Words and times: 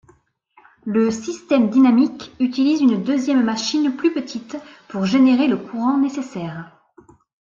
Le 0.83 1.11
système 1.11 1.69
dynamique 1.69 2.31
utilise 2.39 2.81
une 2.81 3.03
deuxième 3.03 3.43
machine 3.43 3.95
plus 3.95 4.11
petite 4.11 4.57
pour 4.87 5.05
générer 5.05 5.45
le 5.47 5.57
courant 5.57 5.99
nécessaire. 5.99 6.71